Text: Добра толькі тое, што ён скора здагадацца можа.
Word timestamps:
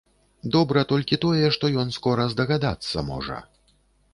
Добра 0.55 0.81
толькі 0.91 1.19
тое, 1.27 1.45
што 1.57 1.71
ён 1.83 1.93
скора 1.99 2.27
здагадацца 2.33 3.05
можа. 3.11 3.37